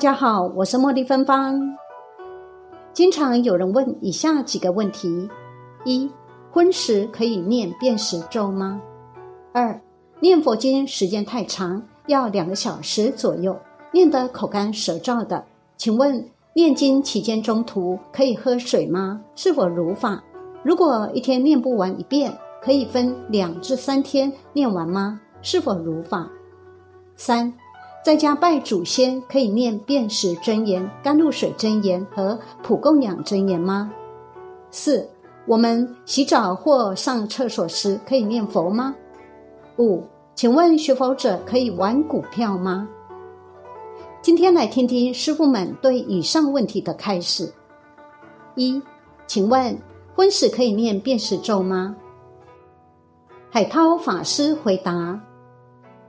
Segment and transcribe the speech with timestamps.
[0.00, 1.60] 大家好，我是茉莉芬芳。
[2.94, 5.28] 经常有人问以下几个问题：
[5.84, 6.10] 一、
[6.50, 8.80] 婚时可以念辨识咒吗？
[9.52, 9.78] 二、
[10.18, 13.54] 念佛经时间太长，要两个小时左右，
[13.92, 15.44] 念得口干舌燥的，
[15.76, 19.20] 请问念经期间中途可以喝水吗？
[19.34, 20.18] 是否如法？
[20.62, 25.20] 如果一天念不完一遍，可以分两至三天念完吗？
[25.42, 26.26] 是否如法？
[27.16, 27.52] 三。
[28.02, 33.92] 在家拜祖先可以念辨识真言、甘露水真言和普供养真言吗？
[34.70, 35.06] 四，
[35.46, 38.94] 我们洗澡或上厕所时可以念佛吗？
[39.76, 40.02] 五，
[40.34, 42.88] 请问学佛者可以玩股票吗？
[44.22, 47.52] 今天来听听师傅们对以上问题的开始。
[48.54, 48.80] 一，
[49.26, 49.78] 请问
[50.14, 51.94] 荤食可以念辨识咒吗？
[53.50, 55.20] 海涛法师回答：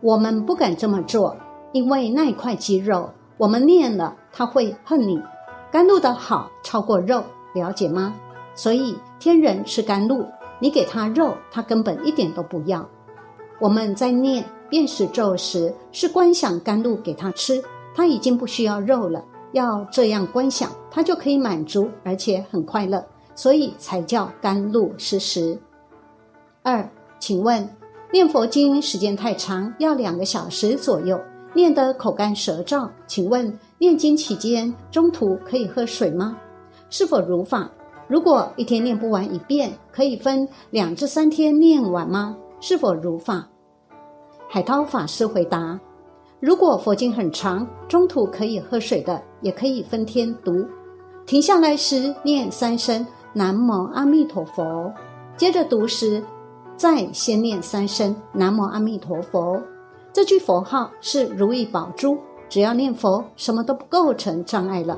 [0.00, 1.36] 我们不敢这么做。
[1.74, 5.20] 因为那一块肌肉，我们念了，他会恨你。
[5.72, 8.14] 甘露的好超过肉，了解吗？
[8.54, 10.24] 所以天人吃甘露，
[10.60, 12.88] 你给他肉，他根本一点都不要。
[13.58, 17.60] 我们在念辨识咒时，是观想甘露给他吃，
[17.92, 19.24] 他已经不需要肉了。
[19.50, 25.58] 要这样观想，他就可以满足，而且很快乐，所以才叫甘露施食。
[26.62, 27.68] 二，请问
[28.12, 31.20] 念佛经时间太长，要两个小时左右。
[31.54, 36.36] 念得口干舌燥，请问念经期间中途可以喝水吗？
[36.90, 37.70] 是否如法？
[38.08, 42.36] 如果一天念不完一遍，可以分两至三天念完吗？
[42.60, 43.48] 是否如法？
[44.48, 45.78] 海涛法师回答：
[46.40, 50.52] 如果佛经很长，中途可以喝水的，也可以分天读。
[51.24, 54.92] 停下来时念三声南无阿弥陀佛，
[55.36, 56.22] 接着读时
[56.76, 59.62] 再先念三声南无阿弥陀佛。
[60.14, 62.16] 这句佛号是如意宝珠，
[62.48, 64.96] 只要念佛，什么都不构成障碍了。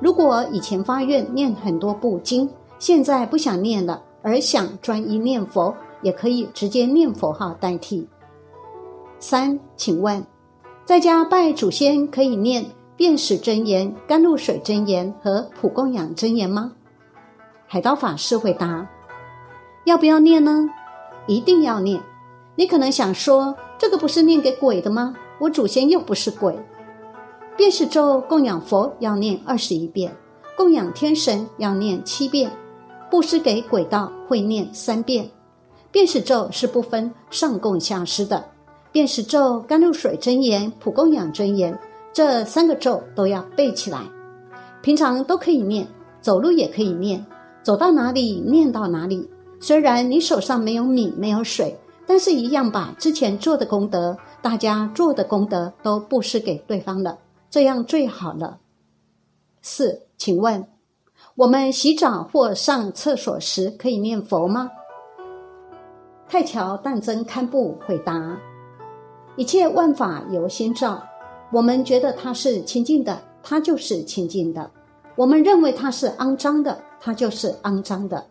[0.00, 2.48] 如果以前发愿念很多部经，
[2.78, 8.08] 现在不想念了，而想专一念佛，也可以直接念佛号代替。
[9.18, 10.24] 三，请问，
[10.86, 12.64] 在家拜祖先可以念
[12.96, 16.72] 辨识真言、甘露水真言和普供养真言吗？
[17.66, 18.88] 海刀法师回答：
[19.84, 20.70] 要不要念呢？
[21.26, 22.00] 一定要念。
[22.56, 23.54] 你可能想说。
[23.84, 25.14] 这个不是念给鬼的吗？
[25.38, 26.58] 我祖先又不是鬼。
[27.54, 30.10] 便是咒供养佛要念二十一遍，
[30.56, 32.50] 供养天神要念七遍，
[33.10, 35.28] 布施给鬼道会念三遍。
[35.92, 38.42] 便是咒是不分上供下施的。
[38.90, 41.78] 便是咒、甘露水真言、普供养真言
[42.10, 44.00] 这三个咒都要背起来，
[44.80, 45.86] 平常都可以念，
[46.22, 47.22] 走路也可以念，
[47.62, 49.28] 走到哪里念到哪里。
[49.60, 51.78] 虽然你手上没有米，没有水。
[52.06, 58.58] 但是，一样把之前做的功德，大家做的功德都布施给对方了，这样最好了。
[59.62, 60.66] 四，请问，
[61.34, 64.70] 我们洗澡或上厕所时可以念佛吗？
[66.28, 68.38] 太桥淡真堪布回答：
[69.36, 71.02] 一切万法由心造，
[71.50, 74.70] 我们觉得它是清净的，它就是清净的；
[75.16, 78.26] 我们认为它是肮脏的，它就是肮脏的。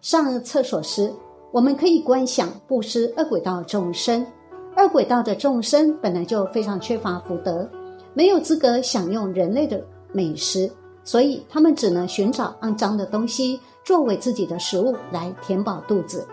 [0.00, 1.14] 上厕所时。
[1.52, 4.26] 我们可以观想布施二轨道众生，
[4.74, 7.68] 二轨道的众生本来就非常缺乏福德，
[8.14, 9.78] 没有资格享用人类的
[10.12, 10.70] 美食，
[11.04, 16.26] 所以他们只能寻找肮脏的东西作为自己的食物来填饱肚子。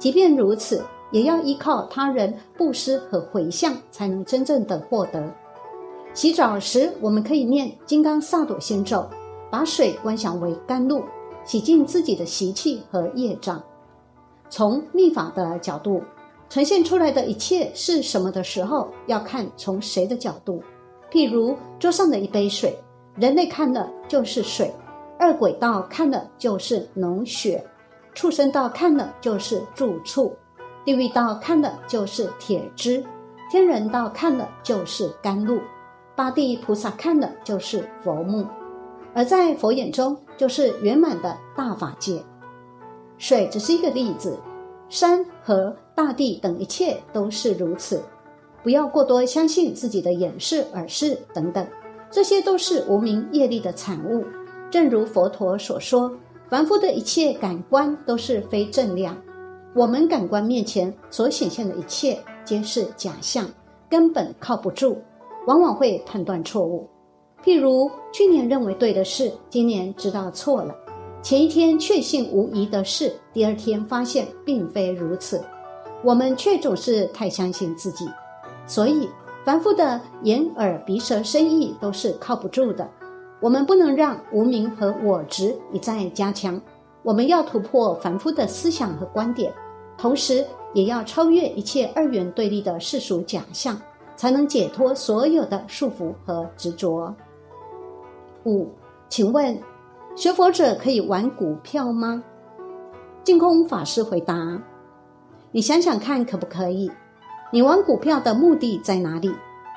[0.00, 5.32] 即便如此，也要依靠他人布施和回向，才能真正的获得。
[6.12, 9.06] 洗澡时，我们可以念金刚萨埵心咒，
[9.48, 11.04] 把水观想为甘露，
[11.44, 13.62] 洗净自己的习气和业障。
[14.48, 16.02] 从密法的角度
[16.48, 20.62] 呈现出来的一切是什么的时候，要看从谁的角度。
[21.10, 22.76] 譬如桌上的一杯水，
[23.16, 24.68] 人类看的就是水；
[25.18, 27.58] 二轨道看的就是脓血；
[28.14, 30.30] 畜生道看的就是住处；
[30.84, 33.02] 地狱道看的就是铁汁；
[33.50, 35.58] 天人道看的就是甘露；
[36.14, 38.46] 八地菩萨看的就是佛目，
[39.14, 42.22] 而在佛眼中就是圆满的大法界。
[43.18, 44.38] 水只是一个例子，
[44.88, 48.02] 山河大地等一切都是如此。
[48.62, 51.66] 不要过多相信自己的眼视、耳视等等，
[52.10, 54.24] 这些都是无名业力的产物。
[54.70, 56.12] 正如佛陀所说，
[56.48, 59.16] 凡夫的一切感官都是非正量，
[59.74, 63.46] 我们感官面前所显现的一切皆是假象，
[63.88, 64.98] 根本靠不住，
[65.46, 66.88] 往往会判断错误。
[67.44, 70.74] 譬如去年认为对的事，今年知道错了；
[71.26, 75.42] 前一天确信无疑的事，第二天发现并非如此。
[76.04, 78.08] 我们却总是太相信自己，
[78.64, 79.08] 所以
[79.44, 82.88] 凡夫的眼、耳、鼻、舌、身、意都是靠不住的。
[83.40, 86.62] 我们不能让无名和我执一再加强，
[87.02, 89.52] 我们要突破凡夫的思想和观点，
[89.98, 93.76] 同时也要超越一切二元对立的世俗假象，
[94.14, 97.12] 才能解脱所有的束缚和执着。
[98.44, 98.68] 五，
[99.08, 99.58] 请问
[100.16, 102.24] 学佛者可以玩股票吗？
[103.22, 104.58] 净空法师回答
[105.52, 106.90] ：“你想想看，可不可以？
[107.52, 109.30] 你玩股票的目的在哪里？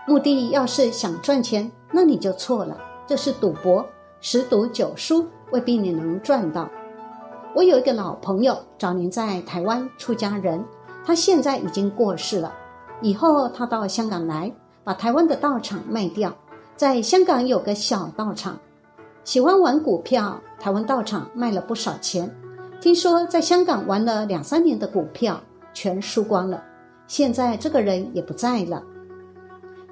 [0.08, 3.86] 目的要是想赚钱，那你就错了。”这是赌博，
[4.22, 6.70] 十赌九输，未必你能赚到。
[7.54, 10.64] 我有一个老朋友，早年在台湾出家人，
[11.04, 12.56] 他现在已经过世了。
[13.02, 14.50] 以后他到香港来，
[14.86, 16.34] 把台湾的道场卖掉，
[16.78, 18.58] 在香港有个小道场。
[19.24, 22.34] 喜欢玩股票，台湾道场卖了不少钱。
[22.82, 25.40] 听说在香港玩了两三年的股票，
[25.74, 26.64] 全输光了。
[27.08, 28.84] 现在这个人也不在了。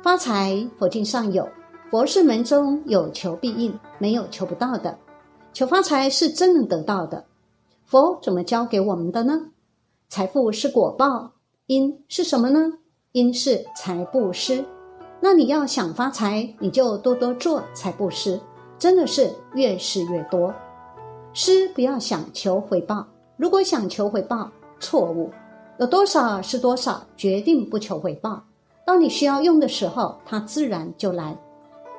[0.01, 1.47] 发财，佛经上有。
[1.89, 4.97] 佛是门中有求必应，没有求不到的。
[5.53, 7.23] 求发财是真能得到的。
[7.85, 9.47] 佛怎么教给我们的呢？
[10.09, 11.31] 财富是果报，
[11.65, 12.73] 因是什么呢？
[13.13, 14.63] 因是财布施。
[15.19, 18.39] 那你要想发财，你就多多做财布施，
[18.77, 20.53] 真的是越施越多。
[21.33, 25.31] 施不要想求回报，如果想求回报，错误。
[25.79, 28.43] 有多少是多少，决定不求回报。
[28.85, 31.37] 当你需要用的时候，它自然就来。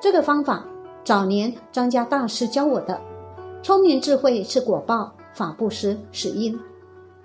[0.01, 0.65] 这个方法
[1.05, 2.99] 早年张家大师教我的，
[3.63, 6.53] 聪明智慧是果报，法布施是因；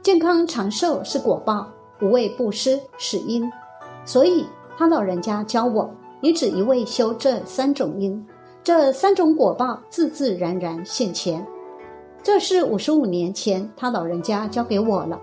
[0.02, 1.66] 健康长寿是果报，
[2.00, 3.50] 无畏布施是因。
[4.04, 4.46] 所以
[4.76, 5.90] 他老人家教我，
[6.20, 8.24] 你只一味修这三种因，
[8.64, 11.46] 这三种果报自自然然现前。
[12.20, 15.20] 这是五十五年前他老人家教给我了，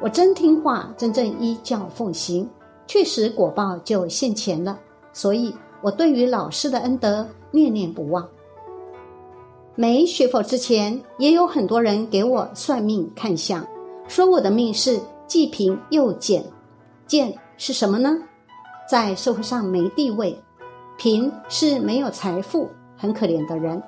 [0.00, 2.48] 我真听话，真正依教奉行，
[2.86, 4.78] 确实果报就现前了。
[5.12, 5.52] 所以。
[5.84, 8.24] 我对于老师的恩德念念不忘。
[9.74, 13.66] 没学佛之前，也有很多人给我算命看相，
[14.06, 16.44] 说我的命是既贫又贱。
[17.08, 18.16] 贱是什么呢？
[18.88, 20.40] 在社会上没地位，
[20.96, 22.68] 贫是没有财富，
[23.02, 23.82] 很可怜的人。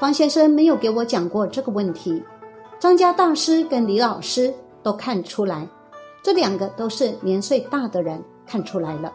[0.00, 2.24] 方先生没有给我讲过这个问题。
[2.78, 5.68] 张家大师跟李老师都看出来，
[6.22, 9.12] 这两个都是年岁大的人，看出来了，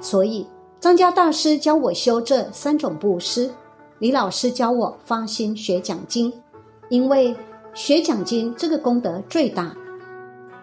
[0.00, 0.46] 所以。
[0.78, 3.50] 张家大师教我修这三种布施，
[3.98, 6.32] 李老师教我发心学讲经，
[6.90, 7.34] 因为
[7.72, 9.74] 学讲经这个功德最大。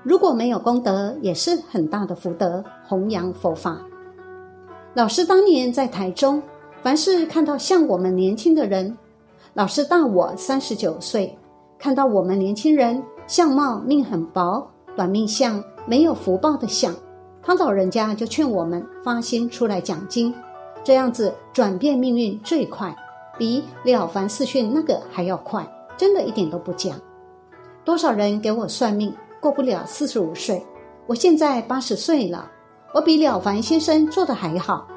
[0.03, 3.79] 如果没有功德，也是很大的福德，弘扬佛法。
[4.93, 6.41] 老师当年在台中，
[6.81, 8.97] 凡是看到像我们年轻的人，
[9.53, 11.37] 老师大我三十九岁，
[11.77, 16.91] 看到我们年轻人相貌命很薄，短命相，没有福报的相。
[17.43, 20.33] 他老人家就劝我们发心出来讲经，
[20.83, 22.95] 这样子转变命运最快，
[23.37, 25.63] 比了凡四训那个还要快，
[25.95, 26.95] 真的一点都不假。
[27.85, 30.65] 多少人给我算命，过不了四十五岁，
[31.05, 32.49] 我现在八十岁了，
[32.91, 34.87] 我比了凡先生做的还好。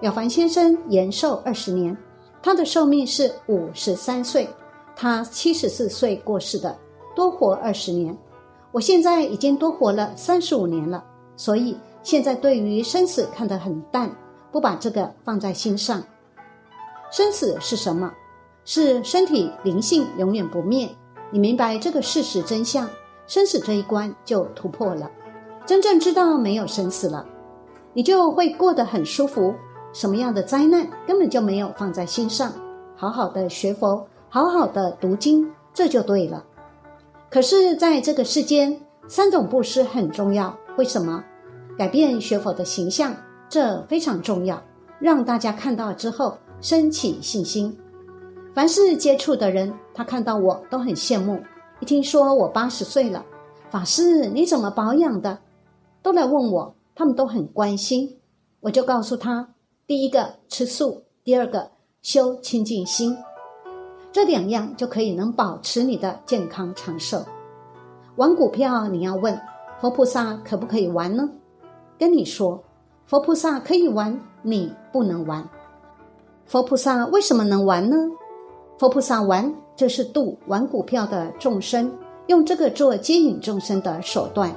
[0.00, 1.96] 了凡先生延寿二十年，
[2.42, 4.48] 他的寿命是五十三岁，
[4.96, 6.76] 他七十四岁过世的，
[7.14, 8.16] 多活二十年。
[8.72, 11.04] 我现在已经多活了三十五年了，
[11.36, 11.76] 所以。
[12.02, 14.10] 现在对于生死看得很淡，
[14.50, 16.02] 不把这个放在心上。
[17.10, 18.10] 生死是什么？
[18.64, 20.88] 是身体灵性永远不灭。
[21.30, 22.88] 你明白这个事实真相，
[23.26, 25.10] 生死这一关就突破了。
[25.66, 27.26] 真正知道没有生死了，
[27.92, 29.54] 你就会过得很舒服。
[29.92, 32.52] 什么样的灾难根本就没有放在心上，
[32.96, 36.44] 好好的学佛，好好的读经，这就对了。
[37.30, 40.56] 可是，在这个世间，三种布施很重要。
[40.76, 41.22] 为什么？
[41.78, 43.14] 改变学佛的形象，
[43.48, 44.62] 这非常重要，
[44.98, 47.76] 让大家看到之后升起信心。
[48.52, 51.40] 凡是接触的人，他看到我都很羡慕。
[51.78, 53.24] 一听说我八十岁了，
[53.70, 55.38] 法师你怎么保养的？
[56.02, 58.18] 都来问我，他们都很关心。
[58.60, 59.48] 我就告诉他：
[59.90, 61.68] 第一个吃素，第二个
[62.00, 63.18] 修清净心，
[64.12, 67.26] 这两样就可以能保持你的健康长寿。
[68.14, 69.36] 玩股票你要问
[69.80, 71.28] 佛菩萨可不可以玩呢？
[71.98, 72.62] 跟你说，
[73.04, 75.44] 佛菩萨可以玩，你不能玩。
[76.46, 77.96] 佛菩萨为什么能玩呢？
[78.78, 81.92] 佛菩萨玩，这是度玩股票的众生，
[82.28, 84.54] 用这个做接引众生的手段。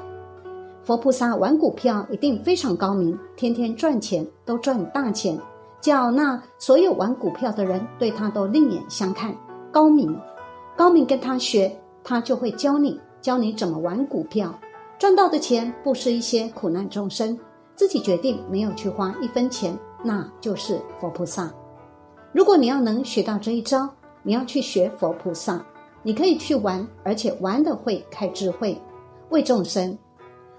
[0.83, 5.39] 佛菩萨玩股票一定非常高明，天天赚钱，都赚大钱，
[5.79, 9.33] 叫那所有玩股票的人对他都另眼相看。
[9.71, 10.13] 高明，
[10.75, 11.73] 高明跟他学，
[12.03, 14.53] 他就会教你，教你怎么玩股票，
[14.99, 17.39] 赚到的钱不是一些苦难众生，
[17.75, 19.73] 自己决定没有去花一分钱，
[20.03, 21.49] 那就是佛菩萨。
[22.33, 23.89] 如果你要能学到这一招，
[24.21, 25.65] 你要去学佛菩萨，
[26.01, 28.77] 你可以去玩，而且玩的会开智慧，
[29.29, 29.97] 为众生。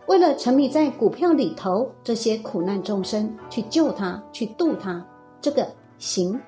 [0.07, 5.05] 为了沉迷在股票里头，这些苦难众生去救他，去度他，
[5.41, 5.67] 这个
[5.99, 6.39] 行